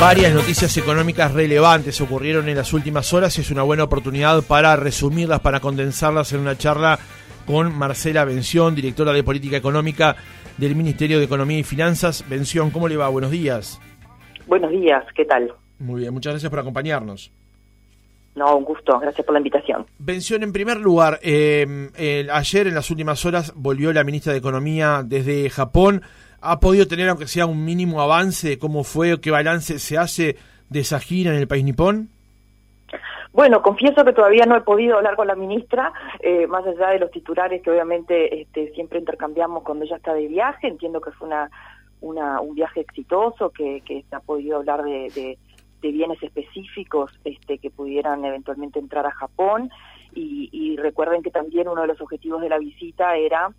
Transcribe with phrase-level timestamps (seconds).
[0.00, 4.74] Varias noticias económicas relevantes ocurrieron en las últimas horas y es una buena oportunidad para
[4.74, 6.98] resumirlas, para condensarlas en una charla
[7.46, 10.16] con Marcela Bención, directora de Política Económica
[10.56, 12.24] del Ministerio de Economía y Finanzas.
[12.30, 13.10] Bención, ¿cómo le va?
[13.10, 13.78] Buenos días.
[14.46, 15.52] Buenos días, ¿qué tal?
[15.78, 17.30] Muy bien, muchas gracias por acompañarnos.
[18.36, 19.84] No, un gusto, gracias por la invitación.
[19.98, 25.02] Bención, en primer lugar, eh, ayer en las últimas horas volvió la ministra de Economía
[25.04, 26.02] desde Japón
[26.40, 29.98] ha podido tener, aunque sea un mínimo avance, de cómo fue o qué balance se
[29.98, 30.36] hace
[30.68, 32.08] de esa gira en el país nipón?
[33.32, 36.98] Bueno, confieso que todavía no he podido hablar con la ministra, eh, más allá de
[36.98, 40.66] los titulares que obviamente este, siempre intercambiamos cuando ella está de viaje.
[40.66, 45.36] Entiendo que fue una, un viaje exitoso, que, que se ha podido hablar de,
[45.80, 49.70] de, bienes específicos este, que pudieran eventualmente entrar a Japón.
[50.12, 53.50] Y, y recuerden que también uno de los objetivos de la visita era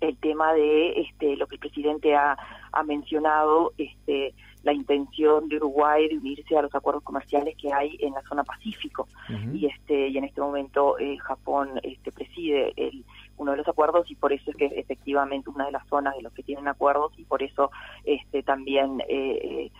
[0.00, 2.36] el tema de este, lo que el presidente ha,
[2.72, 4.34] ha mencionado, este,
[4.66, 8.42] la intención de Uruguay de unirse a los acuerdos comerciales que hay en la zona
[8.42, 9.06] Pacífico.
[9.54, 13.04] Y este y en este momento eh, Japón este, preside el,
[13.36, 16.22] uno de los acuerdos y por eso es que efectivamente una de las zonas de
[16.22, 17.70] los que tienen acuerdos y por eso
[18.04, 19.70] este también eh,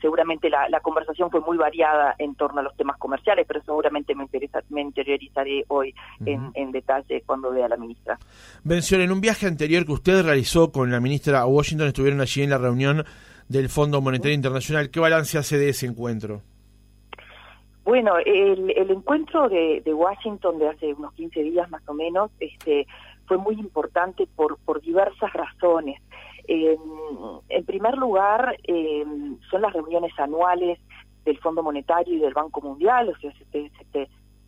[0.00, 4.24] seguramente la, conversación fue muy variada en torno a los temas comerciales, pero seguramente me,
[4.24, 8.18] interesa, me interiorizaré hoy en, detalle cuando vea a la ministra.
[8.64, 12.42] Bención, en un viaje anterior que usted realizó con la ministra a Washington, estuvieron allí
[12.42, 13.04] en la reunión
[13.48, 14.90] del Fondo Monetario Internacional.
[14.90, 16.42] ¿Qué balance hace de ese encuentro?
[17.84, 22.86] Bueno, el, encuentro de, Washington de hace unos 15 días más o menos este,
[23.26, 25.98] fue muy importante por, por diversas razones.
[26.48, 28.56] En primer lugar,
[29.50, 30.78] son las reuniones anuales
[31.24, 33.32] del Fondo Monetario y del Banco Mundial, o sea,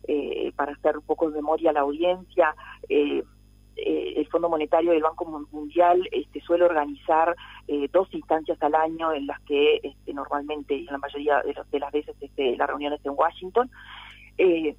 [0.07, 2.55] eh, para hacer un poco de memoria a la audiencia,
[2.89, 3.23] eh,
[3.75, 7.35] eh, el Fondo Monetario y el Banco Mundial este, suele organizar
[7.93, 12.15] dos instancias al año en las que este, normalmente y la mayoría de, las veces
[12.19, 13.69] este, las reuniones en Washington.
[14.37, 14.75] Y,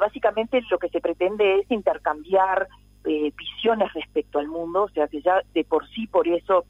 [0.00, 2.66] básicamente lo que se pretende es intercambiar
[3.04, 6.64] visiones respecto al mundo, o sea que ya de por sí por eso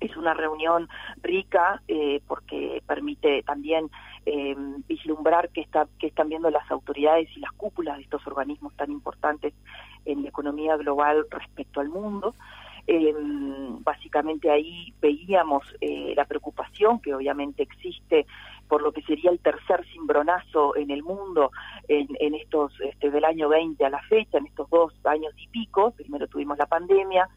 [0.00, 0.88] es una reunión
[1.22, 1.80] rica
[2.26, 3.90] porque permite también
[4.26, 4.56] eh,
[4.88, 8.90] vislumbrar qué, está, qué están viendo las autoridades y las cúpulas de estos organismos tan
[8.90, 9.52] importantes
[10.06, 12.34] en la economía global respecto al mundo.
[12.86, 13.14] Eh,
[13.80, 18.26] básicamente ahí veíamos eh, la preocupación que obviamente existe
[18.74, 21.52] por lo que sería el tercer cimbronazo en el mundo
[21.86, 25.46] en, en estos este, del año 20 a la fecha, en estos dos años y
[25.46, 25.92] pico.
[25.92, 27.28] Primero tuvimos la pandemia,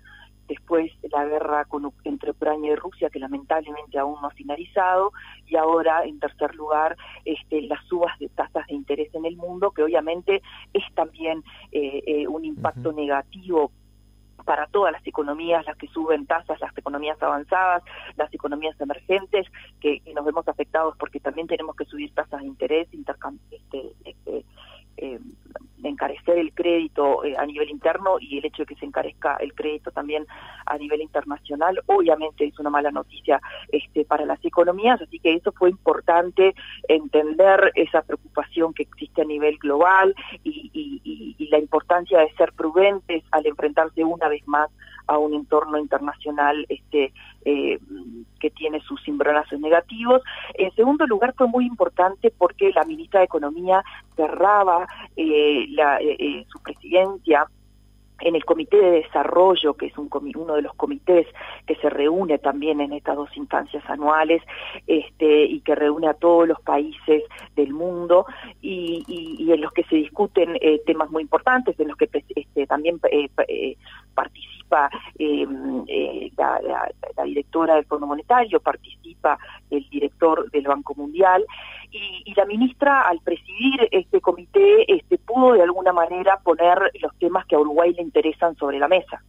[0.48, 5.12] después la guerra con, entre Ucrania y Rusia, que lamentablemente aún no ha finalizado,
[5.46, 9.70] y ahora, en tercer lugar, este, las subas de tasas de interés en el mundo,
[9.70, 10.42] que obviamente
[10.74, 13.72] es también eh, eh, un impacto negativo
[14.48, 17.84] para todas las economías, las que suben tasas, las economías avanzadas,
[18.16, 19.46] las economías emergentes,
[19.82, 22.88] que, nos vemos afectados porque también tenemos que subir tasas de interés,
[23.52, 24.46] este, este,
[24.98, 25.20] eh,
[25.84, 29.54] encarecer el crédito eh, a nivel interno y el hecho de que se encarezca el
[29.54, 30.26] crédito también
[30.66, 33.40] a nivel internacional, obviamente es una mala noticia
[33.72, 36.56] este, para las economías, así que eso fue importante
[36.88, 40.72] entender esa preocupación que existe a nivel global y,
[41.38, 44.70] y la importancia de ser prudentes al enfrentarse una vez más
[45.08, 47.14] a un entorno internacional este,
[47.46, 47.80] eh,
[48.40, 50.22] que tiene sus cimbronazos negativos.
[50.54, 53.84] En segundo lugar, fue muy importante porque la ministra de Economía
[54.16, 55.68] cerraba eh,
[56.00, 57.48] eh, su presidencia
[58.20, 61.28] en el Comité de Desarrollo, que es un uno de los comités
[61.68, 64.42] que se reúne también en estas dos instancias anuales
[64.88, 67.24] este, y que reúne a todos los países
[67.56, 68.26] del mundo
[68.60, 70.58] y, en los que se discuten
[70.88, 73.78] temas muy importantes, en los que este, también eh, eh,
[74.68, 75.86] participa em,
[76.38, 76.60] la,
[77.16, 79.38] la, directora del Fondo Monetario, participa
[79.70, 81.46] el director del Banco Mundial
[81.92, 87.16] y, y la ministra al presidir este comité este, pudo de alguna manera poner los
[87.18, 89.22] temas que a Uruguay le interesan sobre la mesa.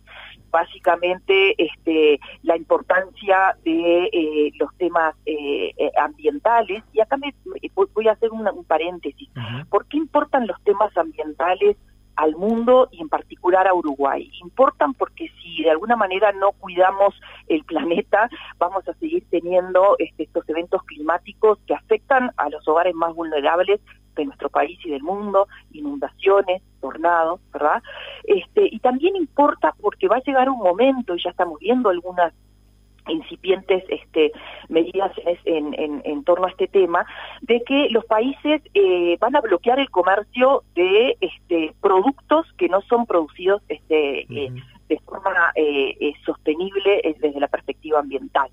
[0.51, 7.35] Básicamente, este, la importancia de eh, los temas eh, eh, ambientales, y acá me,
[7.75, 9.29] voy a hacer un paréntesis.
[9.69, 11.77] ¿Por qué importan los temas ambientales
[12.19, 14.29] al mundo y en particular a Uruguay.
[14.43, 17.15] Importan porque si de alguna manera no cuidamos
[17.47, 18.29] el planeta,
[18.59, 23.81] vamos a seguir teniendo este, estos eventos climáticos que afectan a los hogares más vulnerables
[24.17, 27.81] de nuestro país y del mundo, inundaciones, tornados, ¿verdad?
[28.25, 32.35] Este, y también importa porque va a llegar un momento, y ya estamos viendo algunas
[33.09, 34.33] incipientes este,
[34.69, 35.13] medidas
[35.45, 37.07] en, en, en, torno a este tema,
[37.43, 42.81] de que los países eh, van a bloquear el comercio de este, productos que no
[42.83, 44.53] son producidos este, eh,
[44.89, 48.51] de forma eh, sostenible desde la perspectiva ambiental.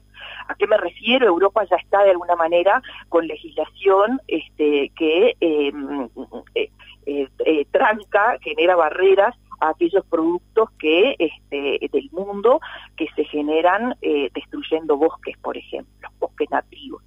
[0.48, 1.26] ¿A qué me refiero?
[1.28, 6.10] Europa ya está de alguna manera con legislación este, que em,
[6.56, 6.70] eh,
[7.06, 12.60] eh, eh, tranca, genera barreras aquellos productos que este, del mundo
[12.98, 17.02] que se generan eh, destruyendo bosques, por ejemplo, bosques nativos.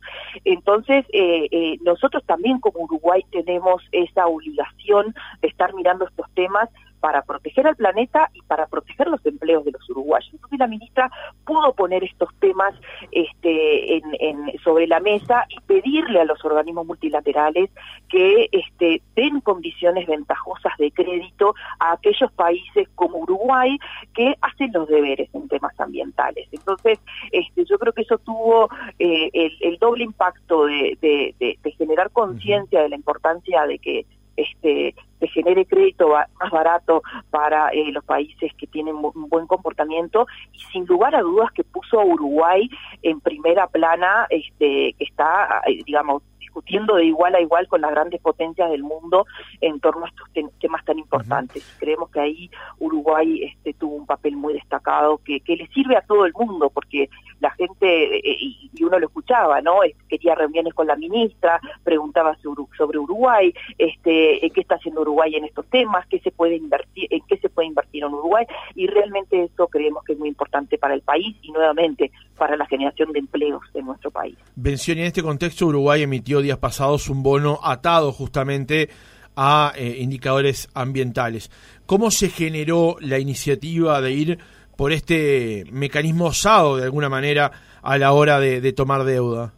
[0.45, 6.69] Entonces, eh, eh, nosotros también como Uruguay tenemos esa obligación de estar mirando estos temas
[7.01, 10.31] para proteger al planeta y para proteger los empleos de los uruguayos.
[10.33, 11.11] Entonces la ministra
[11.45, 12.75] pudo poner estos temas
[13.13, 17.71] este, en, sobre la mesa y pedirle a los organismos multilaterales
[18.09, 23.79] que este, den condiciones ventajosas de crédito a aquellos países como Uruguay
[24.15, 26.49] que hacen los deberes en temas ambientales.
[26.53, 26.99] Entonces,
[27.33, 28.69] este, yo creo que eso tuvo
[28.99, 29.31] eh,
[29.61, 34.07] el, doble impacto de, de generar conciencia de la importancia de que
[34.39, 40.27] este, se genere crédito más barato para eh, los países que tienen un buen comportamiento.
[40.53, 42.69] Y sin lugar a dudas que puso a Uruguay
[43.03, 46.23] en primera plana, este, que está, eh, digamos,
[46.59, 49.27] discutiendo de igual a igual con las grandes potencias del mundo
[49.61, 50.29] en torno a estos
[50.59, 51.77] temas tan importantes.
[51.79, 56.03] Creemos que ahí Uruguay este, tuvo un papel muy destacado que, que le sirve a
[56.03, 57.09] todo el mundo, porque
[57.41, 59.81] la gente, eh, y, uno lo escuchaba, ¿no?
[60.09, 62.37] Quería reuniones con la ministra, preguntaba
[62.77, 67.07] sobre Uruguay, este, eh, qué está haciendo Uruguay en estos temas, qué se puede invertir,
[67.11, 70.79] en qué se puede invertir en Uruguay, y realmente eso creemos que es muy importante
[70.79, 74.37] para el país y nuevamente para la generación de empleos en nuestro país.
[74.57, 78.89] Venció en este contexto Uruguay emitió días pasados un bono atado justamente
[79.37, 81.51] a eh, indicadores ambientales.
[81.85, 84.39] ¿Cómo se generó la iniciativa de ir
[84.75, 87.53] por este mecanismo osado de alguna manera
[87.83, 89.53] a la hora de, tomar deuda?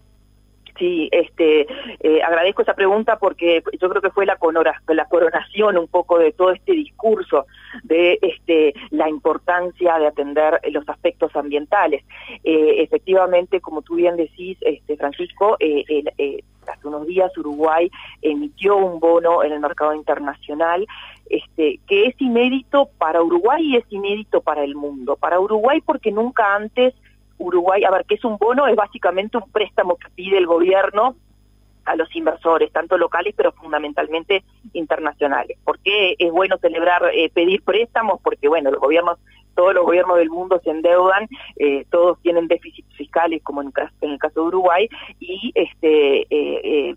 [0.81, 1.67] Sí, este,
[2.01, 6.53] eh, agradezco esa pregunta porque yo creo que fue la, coronación un poco de todo
[6.53, 7.45] este discurso
[7.83, 12.03] de este, la importancia de atender los aspectos ambientales.
[12.45, 15.85] Eh, efectivamente, como tú bien decís, este, Francisco, eh,
[16.67, 17.91] hace unos días Uruguay
[18.23, 20.87] emitió un bono en el mercado internacional
[21.29, 25.17] este, que es inédito para Uruguay y es inédito para el mundo.
[25.17, 26.95] Para Uruguay porque nunca antes
[27.41, 28.67] Uruguay, a ver, ¿qué es un bono?
[28.67, 31.17] Es básicamente un préstamo que pide el gobierno
[31.87, 34.45] a los inversores, tanto locales pero fundamentalmente
[34.75, 35.57] internacionales.
[35.65, 38.21] ¿Por qué es bueno celebrar, eh, pedir préstamos?
[38.23, 39.19] Porque, bueno, los gobiernos
[39.61, 43.71] todos los gobiernos del mundo se endeudan, eh, todos tienen déficits fiscales como en,
[44.01, 46.95] el caso de Uruguay y este eh,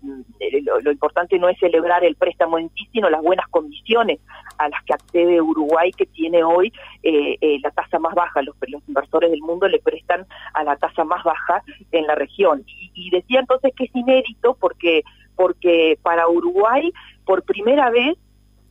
[0.62, 4.18] lo, importante no es celebrar el préstamo en sí, sino las buenas condiciones
[4.56, 6.72] a las que accede Uruguay que tiene hoy
[7.02, 8.40] la tasa más baja.
[8.40, 8.56] Los,
[8.88, 11.62] inversores del mundo le prestan a la tasa más baja
[11.92, 12.64] en la región.
[12.66, 15.02] Y, y decía entonces que es inédito porque
[15.36, 16.92] porque para Uruguay
[17.26, 18.16] por primera vez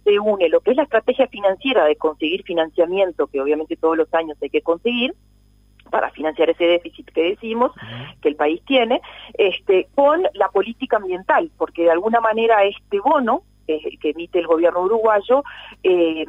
[0.03, 4.13] se une lo que es la estrategia financiera de conseguir financiamiento, que obviamente todos los
[4.13, 5.13] años hay que conseguir,
[5.89, 7.71] para financiar ese déficit que decimos
[8.21, 8.99] que el país tiene,
[9.35, 14.81] este, con la política ambiental, porque de alguna manera este bono que emite el gobierno
[14.81, 15.43] uruguayo
[15.83, 16.25] eh,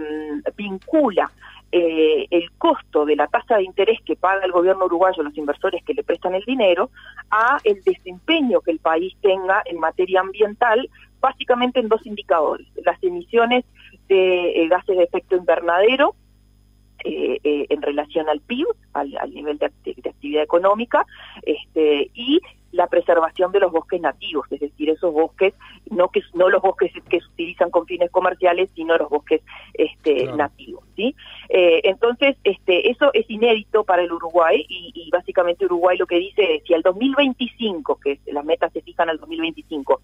[0.57, 1.33] vincula
[1.73, 5.37] eh, el costo de la tasa de interés que paga el gobierno uruguayo a los
[5.37, 6.91] inversores que le prestan el dinero
[7.31, 10.89] a el desempeño que el país tenga en materia ambiental
[11.25, 13.65] básicamente en dos indicadores, las emisiones
[14.09, 16.15] de eh, gases de efecto invernadero
[17.03, 21.07] eh, eh, en relación al PIB, al, nivel de, actividad económica,
[21.43, 22.43] este, y
[22.73, 25.55] la preservación de los bosques nativos, es decir, esos bosques,
[25.91, 29.41] no que no los bosques que se utilizan con fines comerciales, sino los bosques
[29.73, 31.15] este, nativos, ¿sí?
[31.49, 36.57] entonces, este, eso es inédito para el Uruguay y, y, básicamente Uruguay lo que dice
[36.57, 40.01] es si al 2025, que las metas se fijan al 2025,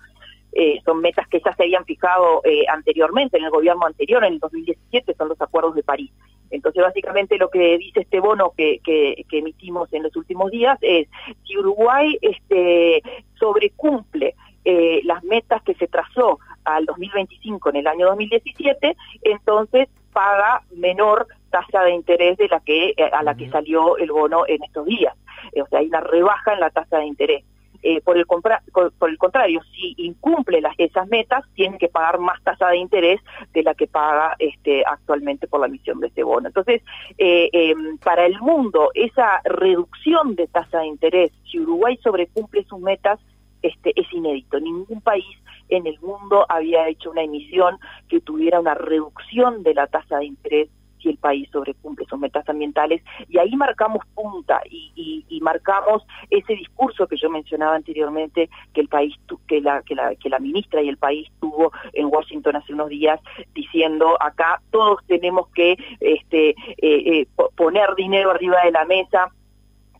[0.52, 4.34] eh, son metas que ya se habían fijado eh, anteriormente, en el gobierno anterior, en
[4.34, 6.10] el 2017, son los acuerdos de París.
[6.50, 11.08] Entonces, básicamente lo que dice este bono que, que, emitimos en los últimos días es,
[11.46, 13.02] si Uruguay este,
[13.38, 20.62] sobrecumple eh, las metas que se trazó al 2025 en el año 2017, entonces paga
[20.74, 24.84] menor tasa de interés de la que a la que salió el bono en estos
[24.86, 25.14] días.
[25.54, 27.44] o sea, hay una rebaja en la tasa de interés.
[27.82, 32.42] Eh, por, el por el contrario, si incumple las, esas metas, tiene que pagar más
[32.42, 33.20] tasa de interés
[33.52, 36.48] de la que paga este, actualmente por la emisión de ese bono.
[36.48, 36.82] Entonces,
[37.16, 42.80] eh, em, para el mundo, esa reducción de tasa de interés, si Uruguay sobrecumple sus
[42.80, 43.18] metas,
[43.62, 44.60] este, es inédito.
[44.60, 45.36] Ningún país
[45.68, 50.26] en el mundo había hecho una emisión que tuviera una reducción de la tasa de
[50.26, 50.68] interés
[51.00, 53.02] si el país sobrecumple sus metas ambientales.
[53.28, 59.14] Y ahí marcamos punta y, marcamos ese discurso que yo mencionaba anteriormente que el país
[59.48, 62.90] que la, que la que la ministra y el país tuvo en Washington hace unos
[62.90, 63.18] días
[63.54, 67.26] diciendo acá todos tenemos que este eh, eh,
[67.56, 69.32] poner dinero arriba de la mesa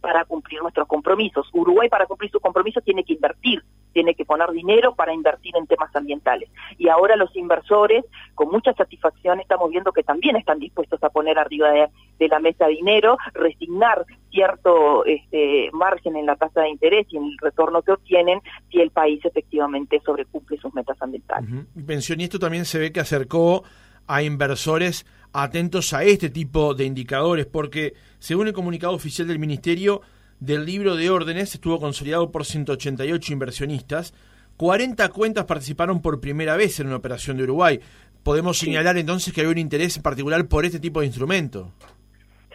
[0.00, 1.48] para cumplir nuestros compromisos.
[1.52, 5.66] Uruguay para cumplir sus compromisos tiene que invertir, tiene que poner dinero para invertir en
[5.66, 6.48] temas ambientales.
[6.78, 8.04] Y ahora los inversores,
[8.34, 12.66] con mucha satisfacción, estamos viendo que también están dispuestos a poner arriba de, la mesa
[12.66, 17.92] dinero, resignar cierto este, margen en la tasa de interés y en el retorno que
[17.92, 18.40] obtienen
[18.70, 21.50] si el país efectivamente sobrecumple sus metas ambientales.
[21.50, 23.64] Uh también se ve que acercó
[24.06, 30.02] a inversores atentos a este tipo de indicadores, porque según el comunicado oficial del Ministerio,
[30.40, 34.14] del libro de órdenes estuvo consolidado por 188 inversionistas,
[34.56, 37.80] 40 cuentas participaron por primera vez en una operación de Uruguay.
[38.22, 41.72] Podemos señalar entonces que hay un interés en particular por este tipo de instrumento.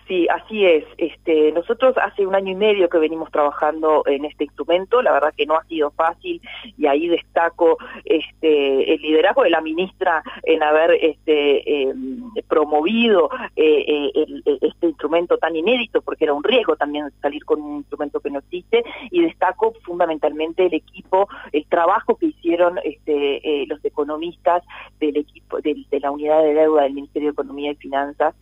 [0.07, 0.85] Sí, así es.
[0.99, 5.01] Este, nosotros hace un año y medio que venimos trabajando en este instrumento.
[5.01, 6.39] La verdad que no ha sido fácil
[6.77, 14.11] y ahí destaco este, el liderazgo de la ministra en haber este, em, promovido eh,
[14.15, 18.29] eh, este instrumento tan inédito, porque era un riesgo también salir con un instrumento que
[18.29, 18.83] no existe.
[19.09, 24.63] Y destaco fundamentalmente el equipo, el trabajo que hicieron este, eh, los economistas
[24.99, 28.35] del equipo de, la unidad de deuda del Ministerio de Economía y Finanzas,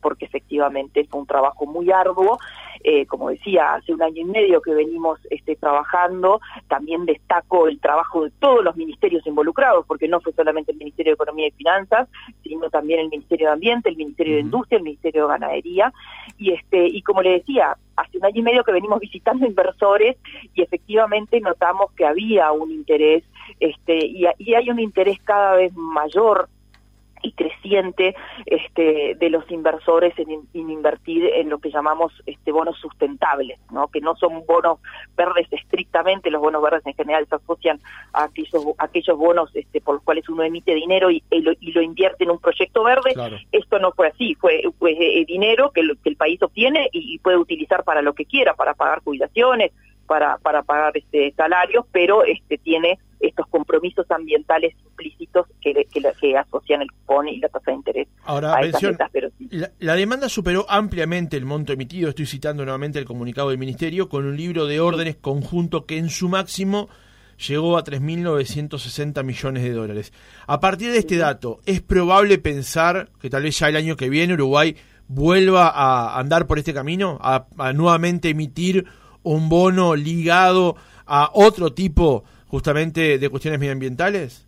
[0.00, 0.67] porque efectivamente
[1.08, 2.38] fue un trabajo muy arduo.
[2.84, 7.80] Eh, como decía, hace un año y medio que venimos este, trabajando, también destaco el
[7.80, 11.52] trabajo de todos los ministerios involucrados, porque no fue solamente el Ministerio de Economía y
[11.52, 12.08] Finanzas,
[12.44, 15.92] sino también el Ministerio de Ambiente, el Ministerio de Industria, el Ministerio de Ganadería,
[16.38, 20.16] y este, y como le decía, hace un año y medio que venimos visitando inversores
[20.54, 23.24] y efectivamente notamos que había un interés,
[23.58, 26.48] este, y, y hay un interés cada vez mayor
[27.22, 28.14] y creciente
[28.46, 33.88] este, de los inversores en, invertir en lo que llamamos este, bonos sustentables, ¿no?
[33.88, 34.78] que no son bonos
[35.16, 37.80] verdes estrictamente, los bonos verdes en general se asocian
[38.12, 42.24] a aquellos, aquellos bonos este, por los cuales uno emite dinero y, y, lo, invierte
[42.24, 43.14] en un proyecto verde.
[43.52, 47.84] Esto no fue así, fue, eh, dinero que, que, el país obtiene y puede utilizar
[47.84, 49.72] para lo que quiera, para pagar jubilaciones,
[50.08, 56.82] para, para pagar este salarios, pero este tiene estos compromisos ambientales implícitos que, que, asocian
[56.82, 58.08] el cupón y la tasa de interés.
[58.24, 58.58] Ahora,
[59.78, 64.24] la, demanda superó ampliamente el monto emitido, estoy citando nuevamente el comunicado del Ministerio, con
[64.24, 66.88] un libro de órdenes conjunto que en su máximo
[67.48, 70.12] llegó a 3.960 millones de dólares.
[70.46, 74.08] A partir de este dato, ¿es probable pensar que tal vez ya el año que
[74.08, 74.76] viene Uruguay
[75.08, 78.86] vuelva a andar por este camino, a, a nuevamente emitir
[79.22, 84.44] un bono ligado a otro tipo justamente de cuestiones medioambientales?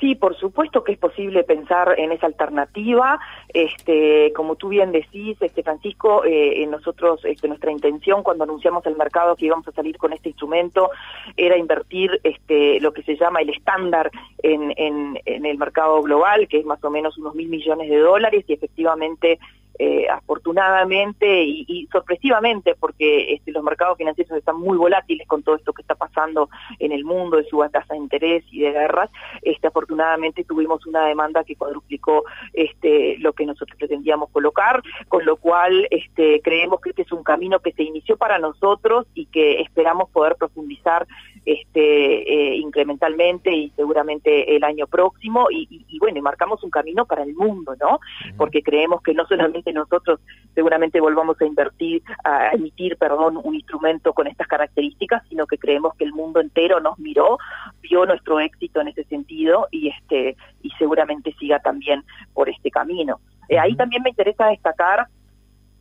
[0.00, 3.20] Sí, por supuesto que es posible pensar en esa alternativa.
[3.50, 8.96] Este, como tú bien decís, este Francisco, eh, nosotros, este, nuestra intención cuando anunciamos el
[8.96, 10.90] mercado que íbamos a salir con este instrumento
[11.36, 14.10] era invertir este, lo que se llama el estándar
[14.42, 17.98] en, en, en el mercado global, que es más o menos unos mil millones de
[17.98, 19.38] dólares, y efectivamente
[19.82, 25.72] eh, afortunadamente y, sorpresivamente, porque este, los mercados financieros están muy volátiles con todo esto
[25.72, 29.08] que está pasando en el mundo, de subas tasas de interés y de guerras,
[29.40, 35.38] este, afortunadamente tuvimos una demanda que cuadruplicó este, lo que nosotros pretendíamos colocar, con lo
[35.38, 39.62] cual este, creemos que este es un camino que se inició para nosotros y que
[39.62, 41.06] esperamos poder profundizar
[41.44, 47.06] este, eh, incrementalmente y seguramente el año próximo y, y, bueno, y marcamos un camino
[47.06, 48.00] para el mundo, ¿no?
[48.36, 50.20] Porque creemos que no solamente nosotros
[50.54, 55.94] seguramente volvamos a invertir, a emitir, perdón, un instrumento con estas características, sino que creemos
[55.96, 57.38] que el mundo entero nos miró,
[57.80, 62.04] vio nuestro éxito en ese sentido y este y seguramente siga también
[62.34, 63.20] por este camino.
[63.48, 65.06] Eh, ahí también me interesa destacar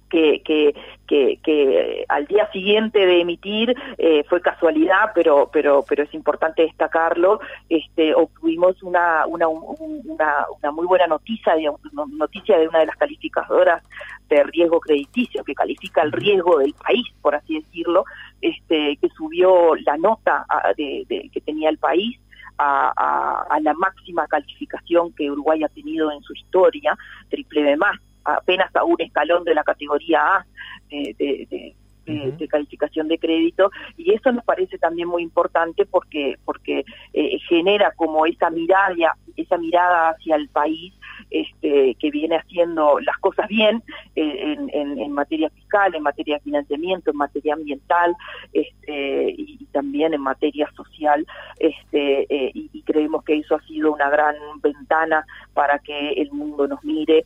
[0.09, 0.73] que, que,
[1.07, 7.39] que, al día siguiente de emitir eh, fue casualidad, pero, pero, pero es importante destacarlo,
[7.69, 11.71] este, obtuvimos una, una, una, una muy buena noticia de,
[12.11, 13.83] noticia de una de las calificadoras
[14.27, 18.05] de riesgo crediticio, que califica el riesgo del país, por así decirlo,
[18.41, 20.45] este, que subió la nota
[20.77, 22.19] de, que tenía el país
[22.57, 26.97] a, a, a, la máxima calificación que Uruguay ha tenido en su historia,
[27.29, 27.97] triple B más
[28.35, 30.45] apenas a un escalón de la categoría A
[30.89, 33.71] de, calificación de crédito.
[33.97, 36.83] Y eso nos parece también muy importante porque porque
[37.13, 40.93] eh, genera como esa mirada esa mirada hacia el país
[41.31, 43.83] este, que viene haciendo las cosas bien
[44.15, 48.15] eh, en, materia fiscal, en materia de financiamiento, en materia ambiental
[48.53, 51.25] este, y, también en materia social
[51.59, 56.31] este, eh, y, y creemos que eso ha sido una gran ventana para que el
[56.31, 57.23] mundo nos mire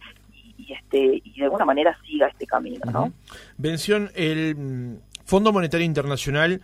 [0.58, 2.80] y, este, y de alguna manera siga este camino.
[2.92, 3.12] ¿no?
[4.16, 4.96] El mm,
[5.26, 6.62] Fondo Monetario Internacional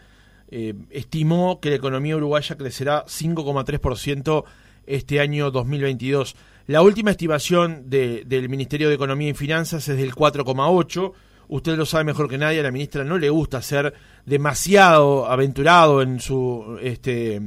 [0.51, 4.43] eh, estimó que la economía uruguaya crecerá 5,3%
[4.88, 6.36] este año 2022.
[6.67, 11.13] La última estimación del Ministerio de Economía y Finanzas es del 4,8%,
[11.48, 13.93] usted lo sabe mejor que nadie, a la ministra no le gusta ser
[14.25, 17.41] demasiado aventurado en su este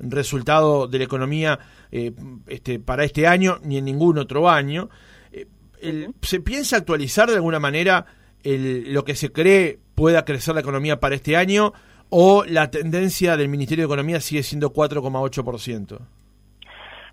[0.00, 1.58] resultado de la economía
[1.90, 2.12] eh,
[2.46, 4.90] este, para este año ni en ningún otro año.
[6.22, 8.06] ¿Se piensa actualizar de alguna manera
[8.42, 11.72] el, lo que se cree pueda crecer la economía para este año
[12.10, 15.98] o la tendencia del Ministerio de Economía sigue siendo 4,8%?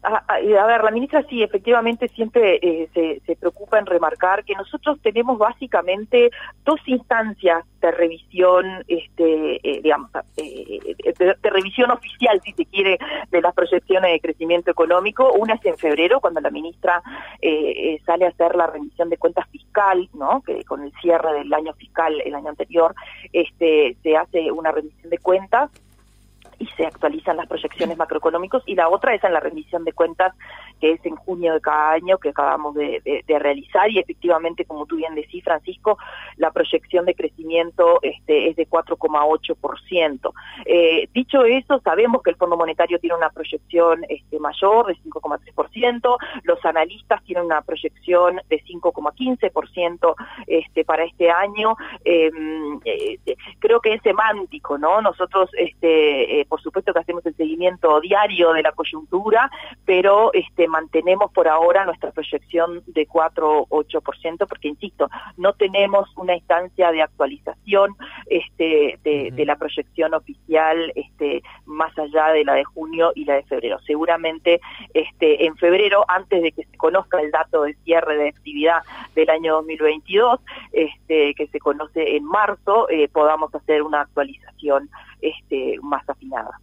[0.06, 5.40] A, ver, la ministra sí, efectivamente siempre eh, se, preocupa en remarcar que nosotros tenemos
[5.40, 6.30] básicamente
[6.64, 13.00] dos instancias de revisión, este, eh, digamos, eh, de, revisión oficial, si se quiere,
[13.32, 15.34] de las proyecciones de crecimiento económico.
[15.34, 17.02] Una es en febrero, cuando la ministra
[18.06, 20.42] sale a hacer la revisión de cuentas fiscal, ¿no?
[20.42, 22.94] Que con el cierre del año fiscal el año anterior,
[23.34, 25.72] este, se hace una revisión de cuentas
[26.60, 30.34] y se actualizan las proyecciones macroeconómicas y la otra es en la rendición de cuentas
[30.80, 34.96] que es en junio de cada año que acabamos de, realizar y efectivamente como tú
[34.96, 35.98] bien decís Francisco
[36.38, 40.34] la proyección de crecimiento este, es de 4,8%.
[40.66, 46.18] Eh, dicho eso sabemos que el Fondo Monetario tiene una proyección este, mayor de 5,3%,
[46.44, 50.16] los analistas tienen una proyección de 5,15%
[50.48, 51.76] este, para este año.
[52.04, 53.20] Em, eh,
[53.60, 55.02] creo que es semántico, ¿no?
[55.02, 59.50] Nosotros este, por supuesto que hacemos el seguimiento diario de la coyuntura,
[59.86, 66.92] pero este, mantenemos por ahora nuestra proyección de 4-8%, porque insisto, no tenemos una instancia
[66.92, 67.96] de actualización
[68.28, 73.44] este, de, la proyección oficial este, más allá de la de junio y la de
[73.44, 73.78] febrero.
[73.86, 74.60] Seguramente
[74.94, 78.82] este, en febrero, antes de que se conozca el dato de cierre de actividad
[79.14, 80.40] del año 2022,
[80.72, 84.90] este, que se conoce en marzo, eh, podamos hacer una actualización
[85.28, 86.60] este, más afinada.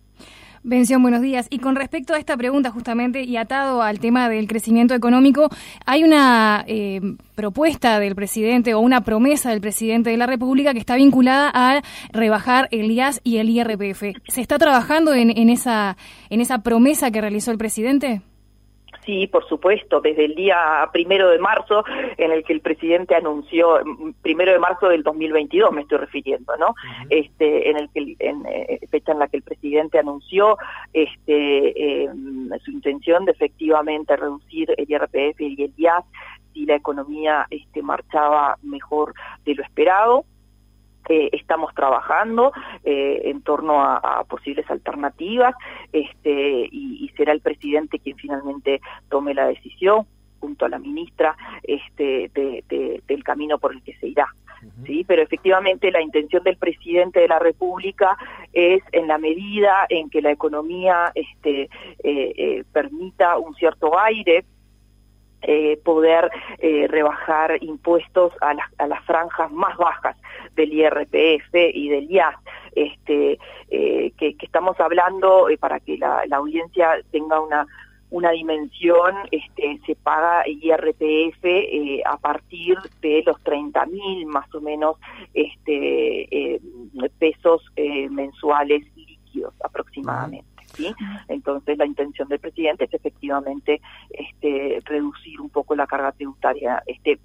[0.64, 1.48] Bención, buenos días.
[1.50, 5.48] Y con respecto a esta pregunta justamente y atado al tema del crecimiento económico,
[5.86, 7.00] hay una eh,
[7.34, 11.82] propuesta del presidente o una promesa del presidente de la República que está vinculada a
[12.12, 14.02] rebajar el IAS y el IRPF.
[14.28, 15.96] ¿Se está trabajando en, en, esa,
[16.30, 18.22] en esa promesa que realizó el presidente?
[19.04, 21.84] Sí, por supuesto, desde el día primero de marzo
[22.16, 23.80] en el que el presidente anunció,
[24.22, 26.74] primero de marzo del 2022 me estoy refiriendo, ¿no?
[27.10, 30.56] Este, en el que, en eh, fecha en la que el presidente anunció
[30.92, 36.04] este, em, su intención de efectivamente reducir el IRPF y el IAS
[36.52, 40.24] si la economía este, marchaba mejor de lo esperado
[41.08, 42.52] estamos trabajando
[42.84, 45.54] eh, en torno a, posibles alternativas
[45.92, 50.06] este, y, será el presidente quien finalmente tome la decisión
[50.40, 54.26] junto a la ministra este, del camino por el que se irá.
[54.86, 58.16] Sí, pero efectivamente la intención del presidente de la República
[58.52, 61.68] es en la medida en que la economía este, eh,
[62.04, 64.44] eh, permita un cierto aire
[65.42, 70.16] eh, poder eh, rebajar impuestos a las, a las franjas más bajas
[70.54, 72.36] del IRPF y del IAS,
[72.76, 77.66] este, eh, que, estamos hablando, para que la, la audiencia tenga una,
[78.10, 81.44] una dimensión, este, se paga IRPF
[82.06, 84.96] a partir de los 30 mil más o menos
[85.34, 86.60] este,
[87.18, 87.62] pesos
[88.10, 90.51] mensuales líquidos aproximadamente.
[90.74, 90.94] ¿Sí?
[91.28, 93.80] Entonces la intención del presidente es efectivamente
[94.10, 97.18] este, reducir un poco la carga tributaria este,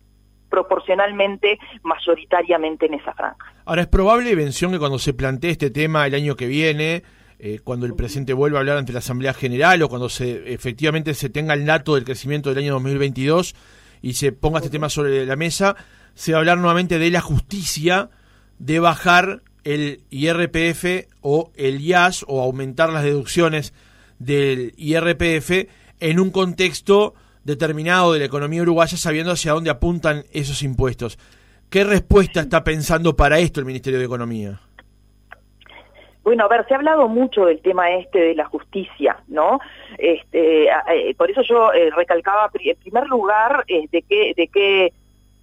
[0.50, 3.54] proporcionalmente, mayoritariamente en esa franja.
[3.66, 7.04] Ahora, es probable, Bención, que cuando se plantee este tema el año que viene,
[7.40, 11.14] eh, cuando el presidente vuelva a hablar ante la Asamblea General o cuando se efectivamente
[11.14, 13.56] se tenga el dato del crecimiento del año 2022
[14.02, 15.76] y se ponga este tema sobre la mesa,
[16.14, 18.10] se va a hablar nuevamente de la justicia
[18.58, 23.74] de bajar el IRPF o el IAS o aumentar las deducciones
[24.18, 25.68] del IRPF
[26.00, 31.20] en un contexto determinado de la economía uruguaya sabiendo hacia dónde apuntan esos impuestos.
[31.70, 34.62] ¿Qué respuesta está pensando para esto el Ministerio de Economía?
[36.24, 39.60] Bueno, a ver, se ha hablado mucho del tema este de la justicia, ¿no?
[39.98, 44.94] Este, eh, por eso yo eh, recalcaba en primer lugar eh, de qué de qué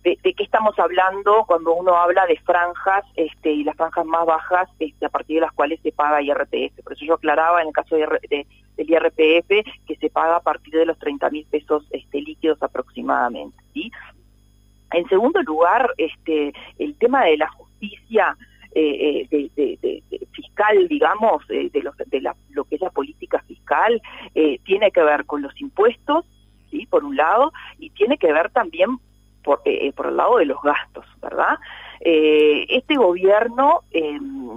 [0.04, 4.68] de, qué estamos hablando cuando uno habla de franjas este, y las franjas más bajas
[4.78, 6.82] este, a partir de las cuales se paga IRPF.
[6.82, 9.48] Por eso yo aclaraba en el caso de, del IRPF
[9.86, 13.56] que se paga a partir de los 30 mil pesos este, líquidos aproximadamente.
[14.92, 18.36] En segundo lugar, este, el tema de la justicia
[18.74, 24.02] eh, eh de, fiscal, digamos, de, de la, lo que es la política fiscal,
[24.34, 26.26] eh, tiene que ver con los impuestos,
[26.70, 26.86] ¿sí?
[26.86, 28.98] por un lado, y tiene que ver también
[29.44, 31.58] por, eh, por el lado de los gastos, ¿verdad?
[32.00, 34.50] Eh, este gobierno em,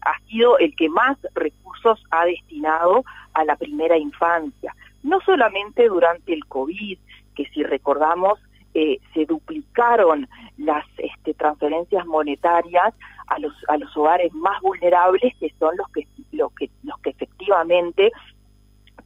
[0.00, 6.32] ha sido el que más recursos ha destinado a la primera infancia, no solamente durante
[6.32, 6.98] el COVID,
[7.34, 8.38] que si recordamos
[8.74, 12.94] eh, se duplicaron las este, transferencias monetarias
[13.26, 16.70] a los a los hogares más vulnerables que son los que los que
[17.10, 18.10] efectivamente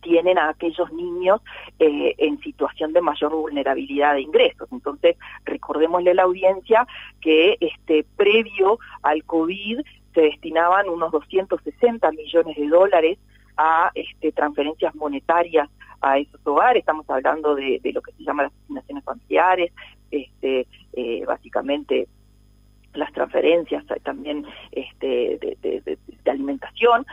[0.07, 1.41] tienen a aquellos niños
[1.81, 4.69] eh, en situación de mayor vulnerabilidad de ingresos.
[4.71, 6.87] Entonces, recordémosle a la audiencia
[7.21, 9.81] que este previo al COVID
[10.15, 13.19] se destinaban unos 260 millones de dólares
[13.57, 15.69] a este, transferencias monetarias
[16.01, 19.73] a esos hogares, estamos hablando de, lo que se llama las asignaciones familiares,
[20.13, 22.07] este, eh, básicamente
[22.95, 25.99] las transferencias también este, de,
[26.31, 27.07] alimentación,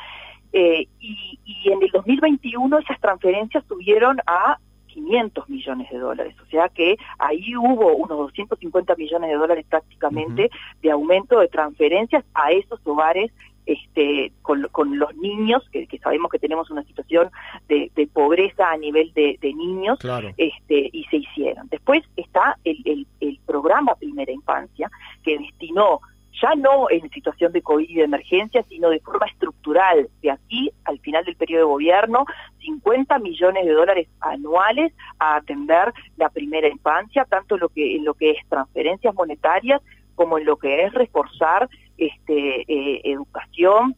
[0.54, 6.46] eh, y, y, en el 2021 esas transferencias subieron a 500 millones de dólares, o
[6.52, 10.52] sea que ahí hubo unos 250 millones de dólares prácticamente
[10.84, 13.32] de aumento de transferencias a esos hogares
[13.66, 17.32] este, con, los niños, que, sabemos que tenemos una situación
[17.68, 20.00] de, pobreza a nivel de, niños,
[20.38, 21.68] este, y se hicieron.
[21.70, 24.92] Después está el, el programa Primera Infancia,
[25.24, 26.02] que destinó
[26.41, 30.72] ya no en situación de COVID y de emergencia, sino de forma estructural, de aquí
[30.86, 32.26] al final del periodo de gobierno,
[32.60, 38.13] 50 millones de dólares anuales a atender la primera infancia, tanto lo que, en lo
[38.13, 39.82] que es transferencias monetarias
[40.15, 43.96] como en lo que es reforzar este, eh, educación,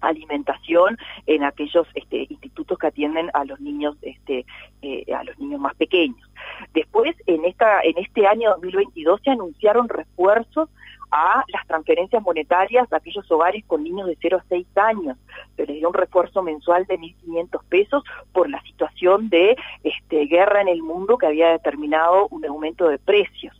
[0.00, 4.46] alimentación en aquellos este, institutos que atienden a los niños este,
[4.82, 6.28] eh, a los niños más pequeños.
[6.74, 10.68] Después en esta en este año 2022 se anunciaron refuerzos
[11.10, 15.16] a las transferencias monetarias de aquellos hogares con niños de 0 a 6 años.
[15.56, 20.60] Se les dio un refuerzo mensual de 1.500 pesos por la situación de este, guerra
[20.60, 23.59] en el mundo que había determinado un aumento de precios.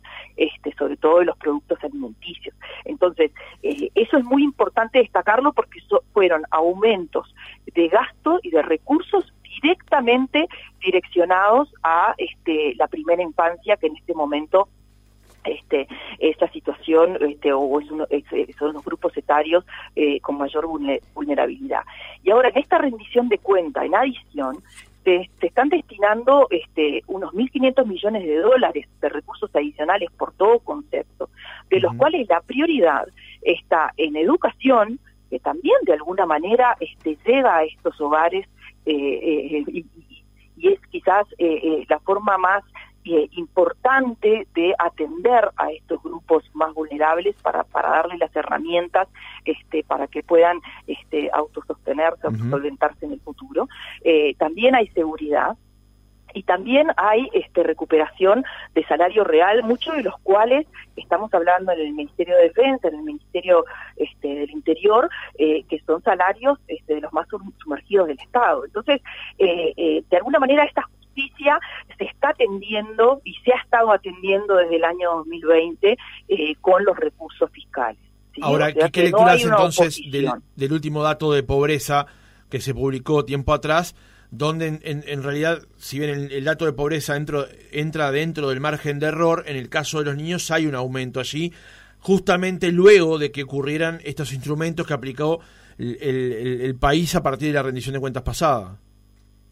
[0.63, 2.53] Este, sobre todo de los productos alimenticios.
[2.85, 3.31] Entonces,
[3.63, 5.79] eh, eso es muy importante destacarlo porque
[6.13, 7.33] fueron aumentos
[7.73, 10.47] de gasto y de recursos directamente
[10.79, 14.67] direccionados a este, la primera infancia que en este momento
[15.45, 15.87] este,
[16.19, 18.23] esta situación este, o es uno, eh,
[18.59, 20.67] son los grupos etarios eh, con mayor
[21.15, 21.81] vulnerabilidad.
[22.23, 24.57] Y ahora, en esta rendición de cuenta, en adición,
[25.03, 31.29] se, están destinando este, unos 1.500 millones de dólares de recursos adicionales por todo concepto,
[31.69, 33.07] de los cuales la prioridad
[33.41, 38.47] está en educación, que también de alguna manera este, llega a estos hogares
[38.85, 39.85] eh, y,
[40.57, 41.25] y, es quizás
[41.89, 42.63] la forma más
[43.05, 49.07] eh, importante de atender a estos grupos más vulnerables para, para darles las herramientas
[49.45, 53.67] este, para que puedan este, autosostenerse, autosolventarse en el futuro.
[54.03, 55.57] Eh, también hay seguridad,
[56.33, 61.79] y también hay este, recuperación de salario real, muchos de los cuales estamos hablando en
[61.79, 66.95] el Ministerio de Defensa, en el Ministerio este, del Interior, eh, que son salarios este,
[66.95, 67.27] de los más
[67.63, 68.65] sumergidos del Estado.
[68.65, 69.01] Entonces,
[69.37, 71.59] eh, eh, de alguna manera esta justicia
[71.97, 75.97] se está atendiendo y se ha estado atendiendo desde el año 2020
[76.27, 77.99] eh, con los recursos fiscales.
[78.41, 82.05] Ahora, ¿qué, lecturas entonces del, último dato de pobreza
[82.49, 83.95] que se publicó tiempo atrás?
[84.33, 89.43] donde en, realidad, si bien el, dato de pobreza entra dentro del margen de error,
[89.45, 91.51] en el caso de los niños hay un aumento allí,
[91.99, 95.41] justamente luego de que ocurrieran estos instrumentos que aplicó
[95.77, 98.77] el país a partir de la rendición de cuentas pasada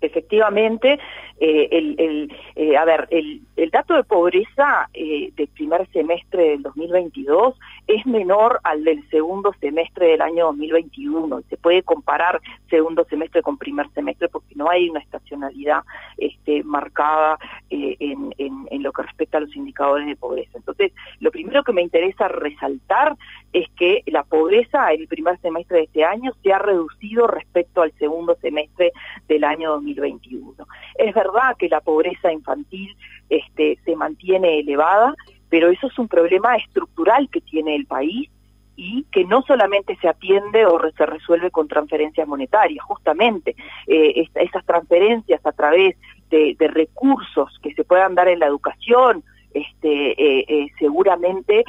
[0.02, 1.00] efectivamente,
[1.41, 6.63] eh, el, eh, a ver, el, el, dato de pobreza eh, del primer semestre del
[6.63, 11.41] 2022 es menor al del segundo semestre del año 2021.
[11.49, 15.84] Se puede comparar segundo semestre con primer semestre porque no hay una estacionalidad
[16.17, 17.38] este, marcada
[17.69, 20.58] en, en, lo que respecta a los indicadores de pobreza.
[20.58, 23.15] Entonces, lo primero que me interesa resaltar
[23.54, 27.82] es que la pobreza en el primer semestre de este año se ha reducido respecto
[27.82, 28.91] al segundo semestre
[29.28, 30.54] del año 2021.
[30.95, 32.96] Es verdad que la pobreza infantil
[33.30, 35.13] este, se mantiene elevada,
[35.50, 38.30] pero eso es un problema estructural que tiene el país
[38.76, 43.56] y que no solamente se atiende o se resuelve con transferencias monetarias, justamente
[43.88, 45.98] eh, esas transferencias a través
[46.30, 51.65] de, recursos que se puedan dar en la educación, este, eh, eh, seguramente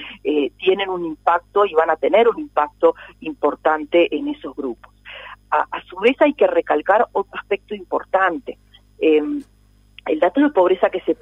[0.59, 4.94] tienen un impacto y van a tener un impacto importante en esos grupos.
[5.51, 8.59] A, su vez hay que recalcar otro aspecto importante.
[9.00, 9.42] Em,
[10.06, 11.14] el dato de pobreza que se,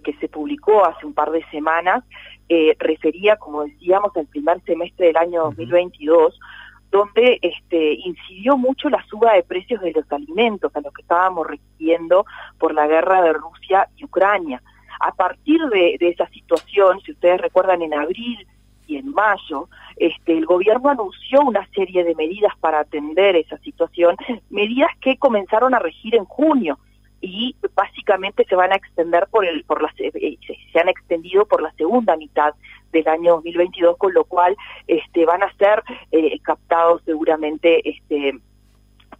[0.00, 2.04] que se publicó hace un par de semanas
[2.48, 6.38] eh, refería, como decíamos, al primer semestre del año 2022,
[6.90, 11.46] donde este, incidió mucho la suba de precios de los alimentos a los que estábamos
[11.46, 12.26] recibiendo
[12.58, 14.62] por la guerra de Rusia y Ucrania.
[15.00, 18.46] A partir de, de esa situación, si ustedes recuerdan, en abril
[18.86, 24.16] y en mayo, este, el gobierno anunció una serie de medidas para atender esa situación,
[24.50, 26.78] medidas que comenzaron a regir en junio
[27.24, 30.36] y básicamente se van a extender por el por las eh,
[30.72, 32.54] se han extendido por la segunda mitad
[32.92, 34.54] del año 2022, con lo cual
[34.86, 35.82] este, van a ser
[36.12, 38.38] eh, captados seguramente este,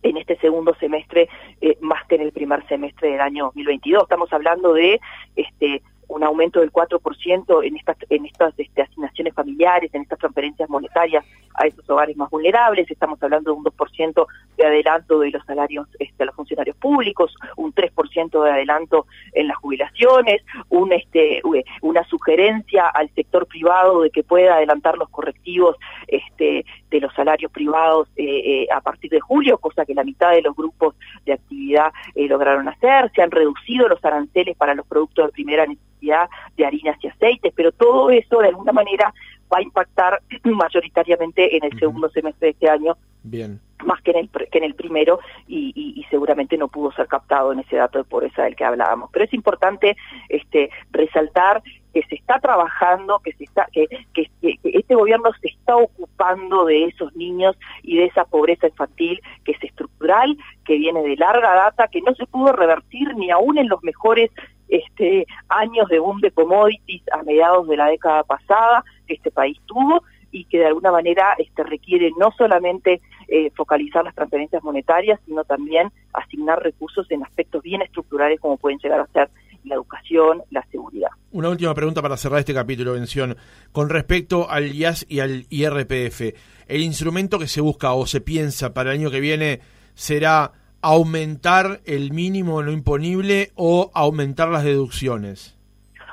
[0.02, 1.28] en este segundo semestre
[1.62, 4.02] eh, más que en el primer semestre del año 2022.
[4.02, 5.00] Estamos hablando de
[5.34, 10.68] este un aumento del 4% en estas en estas este, asignaciones familiares, en estas transferencias
[10.68, 12.90] monetarias a esos hogares más vulnerables.
[12.90, 17.34] Estamos hablando de un 2% de adelanto de los salarios este, a los funcionarios públicos,
[17.56, 21.40] un 3% de adelanto en las jubilaciones, un este
[21.82, 25.76] una sugerencia al sector privado de que pueda adelantar los correctivos
[26.08, 30.30] este de los salarios privados eh, eh, a partir de julio, cosa que la mitad
[30.30, 33.10] de los grupos de actividad eh, lograron hacer.
[33.14, 37.52] Se han reducido los aranceles para los productos de primera necesidad de harinas y aceites,
[37.54, 39.12] pero todo eso de alguna manera
[39.52, 42.96] va a impactar mayoritariamente en el segundo semestre de este año.
[43.22, 47.06] Bien más que en el, que en el primero y, y, seguramente no pudo ser
[47.06, 49.10] captado en ese dato de pobreza del que hablábamos.
[49.12, 49.96] Pero es importante
[50.28, 54.30] este, resaltar que se está trabajando, que se está, que, que,
[54.64, 59.62] este gobierno se está ocupando de esos niños y de esa pobreza infantil que es
[59.62, 63.82] estructural, que viene de larga data, que no se pudo revertir ni aún en los
[63.84, 64.30] mejores
[64.68, 69.58] este, años de boom de commodities a mediados de la década pasada que este país
[69.66, 75.20] tuvo y que de alguna manera este, requiere no solamente eh, focalizar las transferencias monetarias,
[75.26, 79.30] sino también asignar recursos en aspectos bien estructurales como pueden llegar a ser
[79.64, 81.08] la educación, la seguridad.
[81.32, 83.36] Una última pregunta para cerrar este capítulo, Vención.
[83.72, 86.20] Con respecto al IAS y al IRPF,
[86.68, 89.60] ¿el instrumento que se busca o se piensa para el año que viene
[89.94, 90.52] será
[90.84, 95.56] aumentar el mínimo no imponible o aumentar las deducciones?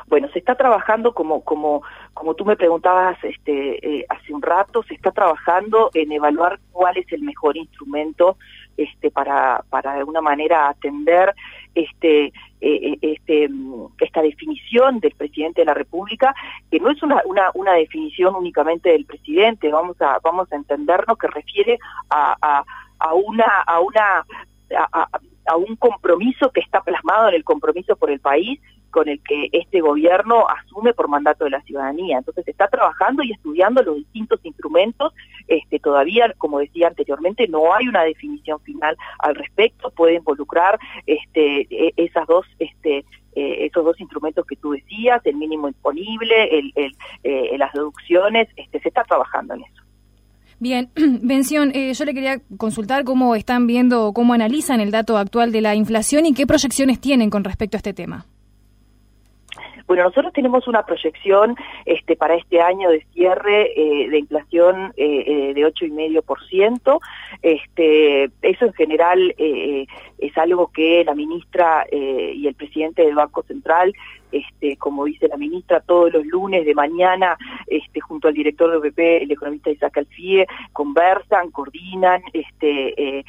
[0.07, 3.55] Bueno, se está trabajando como como como tú me preguntabas este
[3.85, 8.37] eh, hace un rato, se está trabajando en evaluar cuál es el mejor instrumento
[8.77, 11.33] este para para de alguna manera atender
[11.75, 12.31] este eh,
[12.61, 13.49] eh, este
[13.99, 16.33] esta definición del presidente de la República
[16.69, 21.17] que no es una, una, una definición únicamente del presidente, vamos a vamos a entendernos
[21.17, 21.77] que refiere
[22.09, 22.63] a,
[22.99, 24.25] a una a una
[24.77, 29.49] a, un compromiso que está plasmado en el compromiso por el país con el que
[29.53, 32.17] este gobierno asume por mandato de la ciudadanía.
[32.17, 35.13] Entonces está trabajando y estudiando los distintos instrumentos.
[35.47, 39.91] Este, todavía, como decía anteriormente, no hay una definición final al respecto.
[39.91, 45.37] Puede involucrar este, e, esas dos este, eh, esos dos instrumentos que tú decías, el
[45.37, 49.80] mínimo imponible, el, el, eh, las deducciones, este, se está trabajando en eso.
[50.61, 50.91] Bien,
[51.23, 55.59] Bención, eh, yo le quería consultar cómo están viendo, cómo analizan el dato actual de
[55.59, 58.27] la inflación y qué proyecciones tienen con respecto a este tema.
[59.91, 65.23] Bueno, nosotros tenemos una proyección este, para este año de cierre eh, de inflación eh,
[65.27, 66.99] eh, de 8,5%.
[67.41, 69.85] Este, eso en general eh,
[70.21, 73.93] es algo que la ministra y el presidente del Banco Central
[74.31, 78.77] este, como dice la ministra, todos los lunes de mañana, este, junto al director de
[78.77, 83.25] OPP, el economista Isaac Alfie, conversan, coordinan, este,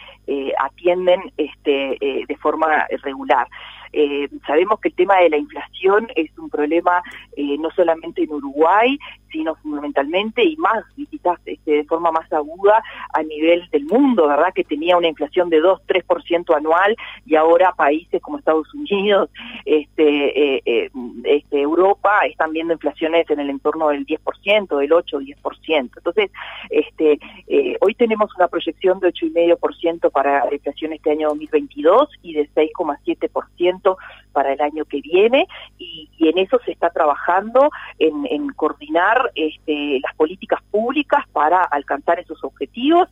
[0.60, 1.96] atienden este,
[2.28, 3.48] de forma regular.
[3.92, 7.02] Eh, sabemos que el tema de la inflación es un problema
[7.36, 8.98] eh, no solamente en Uruguay,
[9.30, 14.52] sino fundamentalmente y más, quizás este, de forma más aguda a nivel del mundo, ¿verdad?
[14.54, 16.81] Que tenía una inflación de 2-3% anual
[17.26, 19.30] y ahora países como Estados Unidos,
[19.64, 20.90] este, eh, eh,
[21.24, 25.90] este, Europa están viendo inflaciones en el entorno del 10%, del 8-10%.
[25.96, 26.30] Entonces,
[26.70, 32.34] este, eh, hoy tenemos una proyección de 8,5% para la inflación este año 2022 y
[32.34, 33.96] de 6,7%
[34.32, 35.46] para el año que viene
[35.78, 43.08] y, en eso se está trabajando en, coordinar las políticas públicas para alcanzar esos objetivos.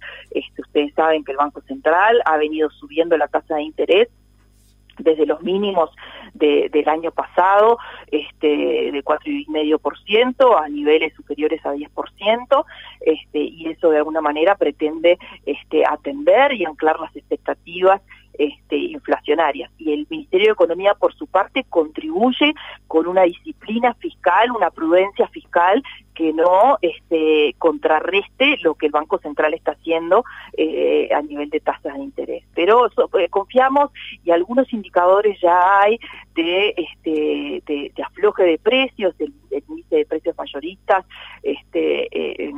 [0.57, 4.09] Ustedes saben que el Banco Central ha venido subiendo la tasa de interés
[5.03, 5.91] desde los mínimos
[6.35, 7.79] del año pasado,
[8.11, 12.65] este, de cuatro y medio por ciento a niveles superiores a 10%,
[13.01, 18.01] este, y eso de alguna manera pretende este, atender y anclar las expectativas
[18.35, 19.71] este, inflacionarias.
[19.77, 22.55] Y el Ministerio de Economía, por su parte, contribuye
[22.87, 25.83] con una disciplina fiscal, una prudencia fiscal
[26.21, 30.23] que no este, contrarreste lo que el Banco Central está haciendo
[30.55, 32.45] eh, a nivel de tasas de interés.
[32.55, 33.91] Pero eh, confiamos
[34.23, 35.99] y algunos indicadores ya hay
[36.35, 39.33] de, este, de, afloje de precios, el,
[39.67, 41.07] índice de precios mayoristas,
[41.43, 42.53] este, eh,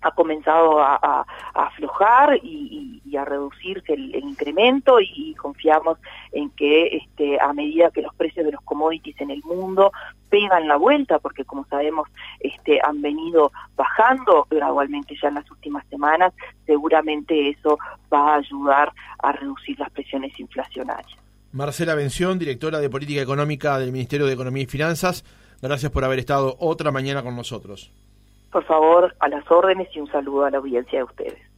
[0.00, 5.98] ha comenzado a, aflojar y, a reducirse el, incremento y, confiamos
[6.32, 9.92] en que este, a medida que los precios de los commodities en el mundo
[10.34, 12.08] pegan la vuelta, porque como sabemos
[12.40, 16.34] este, han venido bajando gradualmente ya en las últimas semanas,
[16.66, 17.78] seguramente eso
[18.12, 21.16] va a ayudar a reducir las presiones inflacionarias.
[21.52, 25.24] Marcela Bención, directora de Política Económica del Ministerio de Economía y Finanzas,
[25.62, 27.92] gracias por haber estado otra mañana con nosotros.
[28.50, 31.53] Por favor, a las órdenes y un saludo a la audiencia de ustedes.